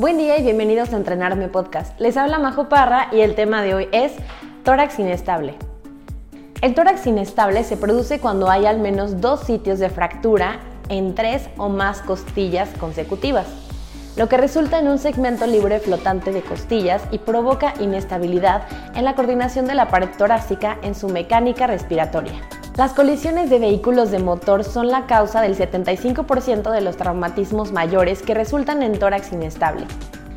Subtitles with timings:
[0.00, 2.00] Buen día y bienvenidos a Entrenarme Podcast.
[2.00, 4.14] Les habla Majo Parra y el tema de hoy es
[4.64, 5.56] tórax inestable.
[6.62, 11.50] El tórax inestable se produce cuando hay al menos dos sitios de fractura en tres
[11.58, 13.46] o más costillas consecutivas,
[14.16, 18.62] lo que resulta en un segmento libre flotante de costillas y provoca inestabilidad
[18.94, 22.40] en la coordinación de la pared torácica en su mecánica respiratoria.
[22.80, 28.22] Las colisiones de vehículos de motor son la causa del 75% de los traumatismos mayores
[28.22, 29.84] que resultan en tórax inestable.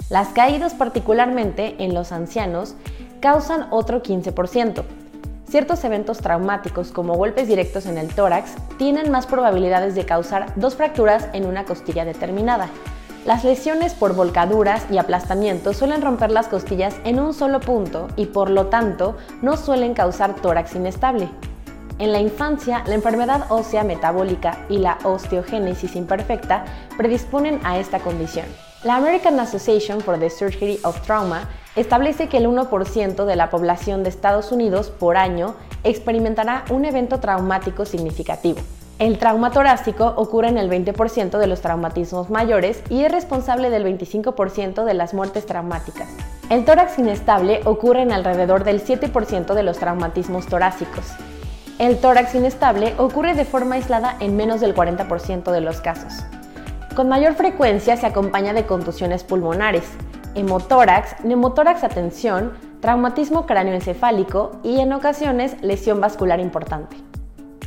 [0.10, 2.76] Las caídas, particularmente en los ancianos,
[3.22, 4.84] causan otro 15%.
[5.50, 10.76] Ciertos eventos traumáticos como golpes directos en el tórax tienen más probabilidades de causar dos
[10.76, 12.68] fracturas en una costilla determinada.
[13.26, 18.26] Las lesiones por volcaduras y aplastamientos suelen romper las costillas en un solo punto y
[18.26, 21.30] por lo tanto no suelen causar tórax inestable.
[22.04, 26.66] En la infancia, la enfermedad ósea metabólica y la osteogénesis imperfecta
[26.98, 28.46] predisponen a esta condición.
[28.84, 34.04] La American Association for the Surgery of Trauma establece que el 1% de la población
[34.04, 38.60] de Estados Unidos por año experimentará un evento traumático significativo.
[39.00, 43.86] El trauma torácico ocurre en el 20% de los traumatismos mayores y es responsable del
[43.86, 46.10] 25% de las muertes traumáticas.
[46.50, 51.14] El tórax inestable ocurre en alrededor del 7% de los traumatismos torácicos.
[51.80, 56.24] El tórax inestable ocurre de forma aislada en menos del 40% de los casos.
[56.96, 59.86] Con mayor frecuencia se acompaña de contusiones pulmonares,
[60.36, 66.96] hemotórax, neumotórax a tensión, traumatismo cráneoencefálico y en ocasiones lesión vascular importante.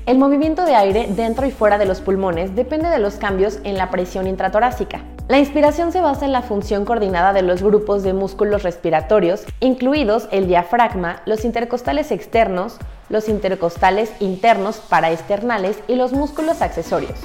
[0.06, 3.76] El movimiento de aire dentro y fuera de los pulmones depende de los cambios en
[3.76, 5.00] la presión intratorácica.
[5.28, 10.28] La inspiración se basa en la función coordinada de los grupos de músculos respiratorios, incluidos
[10.30, 12.76] el diafragma, los intercostales externos,
[13.08, 17.18] los intercostales internos paraesternales y los músculos accesorios.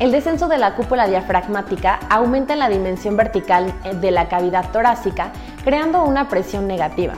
[0.00, 5.32] El descenso de la cúpula diafragmática aumenta la dimensión vertical de la cavidad torácica,
[5.64, 7.14] creando una presión negativa.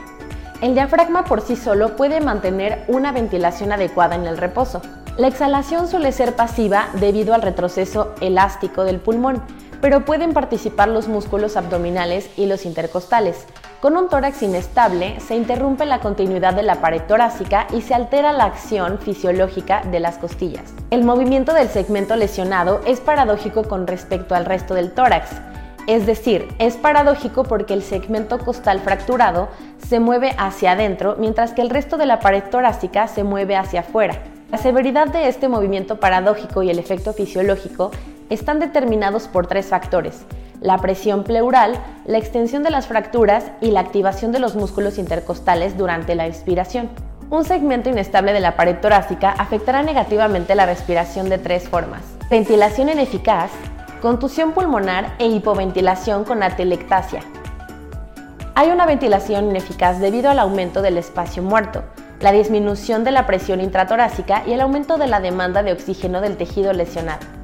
[0.61, 4.83] El diafragma por sí solo puede mantener una ventilación adecuada en el reposo.
[5.17, 9.43] La exhalación suele ser pasiva debido al retroceso elástico del pulmón,
[9.81, 13.47] pero pueden participar los músculos abdominales y los intercostales.
[13.81, 18.33] Con un tórax inestable se interrumpe la continuidad de la pared torácica y se altera
[18.33, 20.75] la acción fisiológica de las costillas.
[20.91, 25.31] El movimiento del segmento lesionado es paradójico con respecto al resto del tórax.
[25.87, 29.49] Es decir, es paradójico porque el segmento costal fracturado
[29.87, 33.81] se mueve hacia adentro mientras que el resto de la pared torácica se mueve hacia
[33.81, 34.23] afuera.
[34.51, 37.91] La severidad de este movimiento paradójico y el efecto fisiológico
[38.31, 40.25] están determinados por tres factores,
[40.61, 45.77] la presión pleural, la extensión de las fracturas y la activación de los músculos intercostales
[45.77, 46.89] durante la expiración.
[47.31, 52.03] Un segmento inestable de la pared torácica afectará negativamente la respiración de tres formas.
[52.31, 53.51] Ventilación ineficaz,
[54.01, 57.21] contusión pulmonar e hipoventilación con atelectasia.
[58.55, 61.85] Hay una ventilación ineficaz debido al aumento del espacio muerto,
[62.21, 66.37] la disminución de la presión intratorácica y el aumento de la demanda de oxígeno del
[66.37, 67.38] tejido lesionado.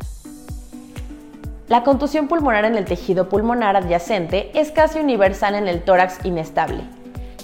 [1.75, 6.85] La contusión pulmonar en el tejido pulmonar adyacente es casi universal en el tórax inestable.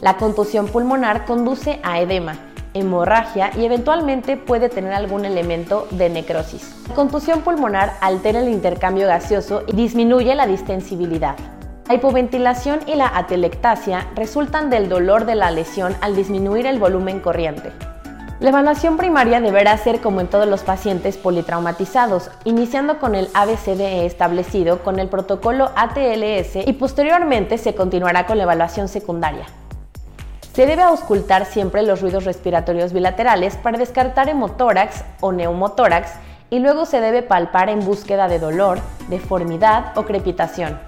[0.03, 2.37] La contusión pulmonar conduce a edema,
[2.73, 6.77] hemorragia y eventualmente puede tener algún elemento de necrosis.
[6.89, 11.35] La contusión pulmonar altera el intercambio gaseoso y disminuye la distensibilidad.
[11.89, 17.19] La hipoventilación y la atelectasia resultan del dolor de la lesión al disminuir el volumen
[17.19, 17.73] corriente.
[18.41, 24.07] La evaluación primaria deberá ser como en todos los pacientes politraumatizados, iniciando con el ABCDE
[24.07, 29.45] establecido con el protocolo ATLS y posteriormente se continuará con la evaluación secundaria.
[30.55, 36.13] Se debe auscultar siempre los ruidos respiratorios bilaterales para descartar hemotórax o neumotórax
[36.49, 38.79] y luego se debe palpar en búsqueda de dolor,
[39.11, 40.81] deformidad o crepitación.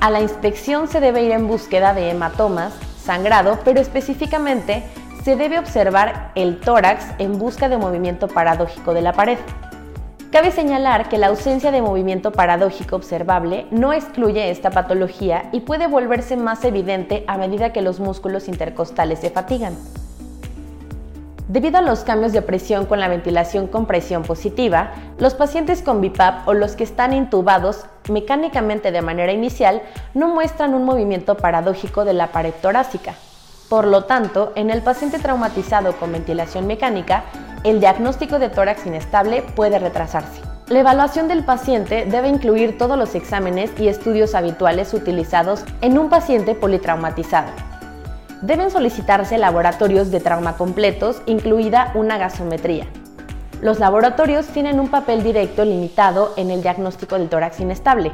[0.00, 4.82] A la inspección se debe ir en búsqueda de hematomas, sangrado, pero específicamente
[5.24, 9.38] se debe observar el tórax en busca de movimiento paradójico de la pared.
[10.30, 15.86] Cabe señalar que la ausencia de movimiento paradójico observable no excluye esta patología y puede
[15.86, 19.74] volverse más evidente a medida que los músculos intercostales se fatigan.
[21.48, 26.02] Debido a los cambios de presión con la ventilación con presión positiva, los pacientes con
[26.02, 29.80] BIPAP o los que están intubados mecánicamente de manera inicial
[30.12, 33.14] no muestran un movimiento paradójico de la pared torácica.
[33.68, 37.24] Por lo tanto, en el paciente traumatizado con ventilación mecánica,
[37.64, 40.42] el diagnóstico de tórax inestable puede retrasarse.
[40.68, 46.08] La evaluación del paciente debe incluir todos los exámenes y estudios habituales utilizados en un
[46.08, 47.50] paciente politraumatizado.
[48.42, 52.86] Deben solicitarse laboratorios de trauma completos, incluida una gasometría.
[53.62, 58.12] Los laboratorios tienen un papel directo limitado en el diagnóstico del tórax inestable,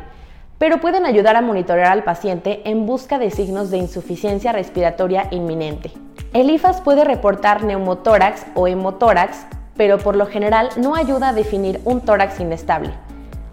[0.60, 5.90] pero pueden ayudar a monitorear al paciente en busca de signos de insuficiencia respiratoria inminente.
[6.34, 9.46] El IFAS puede reportar neumotórax o hemotórax,
[9.78, 12.90] pero por lo general no ayuda a definir un tórax inestable.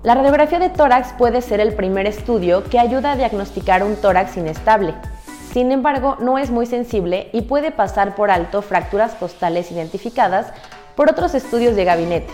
[0.04, 4.36] La radiografía de tórax puede ser el primer estudio que ayuda a diagnosticar un tórax
[4.36, 4.94] inestable.
[5.54, 10.52] Sin embargo, no es muy sensible y puede pasar por alto fracturas costales identificadas
[10.98, 12.34] por otros estudios de gabinete.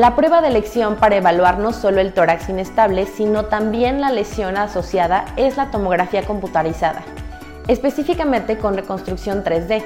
[0.00, 4.56] La prueba de elección para evaluar no solo el tórax inestable, sino también la lesión
[4.56, 7.02] asociada es la tomografía computarizada,
[7.68, 9.84] específicamente con reconstrucción 3D,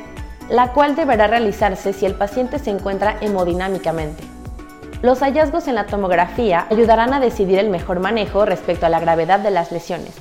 [0.50, 4.22] la cual deberá realizarse si el paciente se encuentra hemodinámicamente.
[5.02, 9.40] Los hallazgos en la tomografía ayudarán a decidir el mejor manejo respecto a la gravedad
[9.40, 10.14] de las lesiones.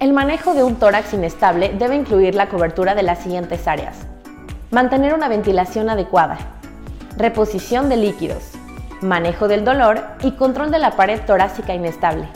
[0.00, 3.98] El manejo de un tórax inestable debe incluir la cobertura de las siguientes áreas.
[4.72, 6.38] Mantener una ventilación adecuada.
[7.16, 8.58] Reposición de líquidos.
[9.02, 12.28] Manejo del dolor y control de la pared torácica inestable.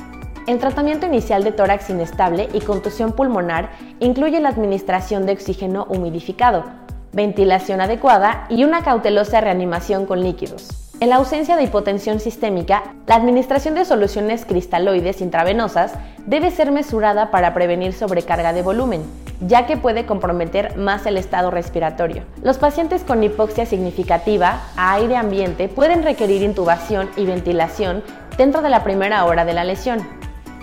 [0.48, 3.70] El tratamiento inicial de tórax inestable y contusión pulmonar
[4.00, 6.64] incluye la administración de oxígeno humidificado,
[7.12, 10.85] ventilación adecuada y una cautelosa reanimación con líquidos.
[10.98, 15.90] En la ausencia de hipotensión sistémica, la administración de soluciones cristaloides intravenosa
[16.24, 19.02] debe ser mesurada para prevenir sobrecarga de volumen,
[19.42, 22.22] ya que puede comprometer más el estado respiratorio.
[22.42, 28.02] Los pacientes con hipoxia significativa a aire ambiente pueden requerir intubación y ventilación
[28.38, 29.98] dentro de la primera hora de la lesión.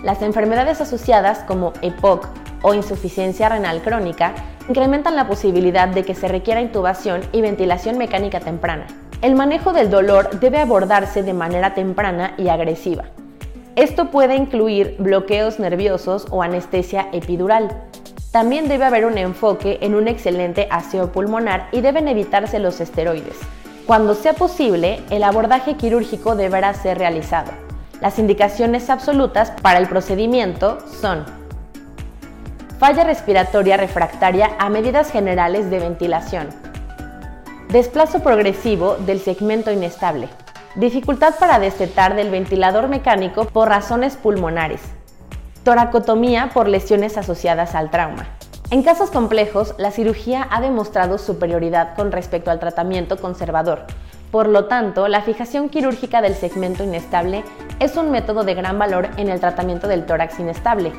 [0.02, 2.26] Las enfermedades asociadas como EPOC
[2.62, 4.34] o insuficiencia renal crónica
[4.68, 8.86] incrementan la posibilidad de que se requiera intubación y ventilación mecánica temprana.
[9.22, 13.04] El manejo del dolor debe abordarse de manera temprana y agresiva.
[13.76, 17.70] Esto puede incluir bloqueos nerviosos o anestesia epidural.
[18.30, 23.36] También debe haber un enfoque en un excelente aseo pulmonar y deben evitarse los esteroides.
[23.86, 27.50] Cuando sea posible, el abordaje quirúrgico deberá ser realizado.
[28.00, 31.24] Las indicaciones absolutas para el procedimiento son
[32.78, 36.48] falla respiratoria refractaria a medidas generales de ventilación,
[37.74, 40.28] Desplazo progresivo del segmento inestable.
[40.76, 44.80] Dificultad para destetar del ventilador mecánico por razones pulmonares.
[45.64, 48.28] Toracotomía por lesiones asociadas al trauma.
[48.70, 53.86] En casos complejos, la cirugía ha demostrado superioridad con respecto al tratamiento conservador.
[54.30, 57.42] Por lo tanto, la fijación quirúrgica del segmento inestable
[57.80, 60.92] es un método de gran valor en el tratamiento del tórax inestable,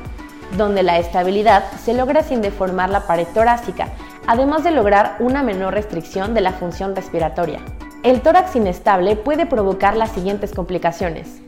[0.58, 3.88] donde la estabilidad se logra sin deformar la pared torácica,
[4.26, 7.60] además de lograr una menor restricción de la función respiratoria.
[8.02, 11.42] El tórax inestable puede provocar las siguientes complicaciones.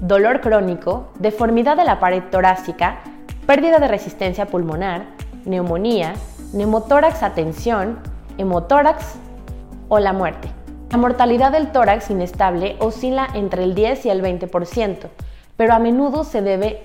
[0.00, 2.98] Dolor crónico, deformidad de la pared torácica,
[3.46, 5.06] pérdida de resistencia pulmonar,
[5.44, 6.14] neumonía,
[6.52, 7.98] neumotórax a tensión,
[8.38, 9.14] hemotórax
[9.88, 10.48] o la muerte.
[10.90, 15.08] La mortalidad del tórax inestable oscila entre el 10 y el 20%,
[15.56, 16.84] pero a menudo se debe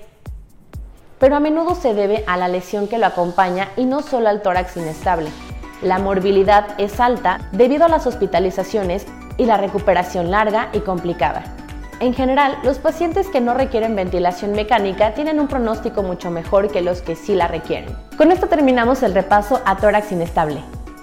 [1.22, 4.42] pero a menudo se debe a la lesión que lo acompaña y no solo al
[4.42, 5.30] tórax inestable.
[5.80, 11.44] La morbilidad es alta debido a las hospitalizaciones y la recuperación larga y complicada.
[12.00, 16.82] En general, los pacientes que no requieren ventilación mecánica tienen un pronóstico mucho mejor que
[16.82, 17.96] los que sí la requieren.
[18.18, 20.60] Con esto terminamos el repaso a tórax inestable.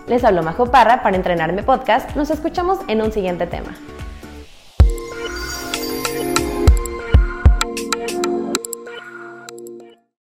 [0.07, 2.13] Les hablo Majo Parra para Entrenarme Podcast.
[2.17, 3.73] Nos escuchamos en un siguiente tema.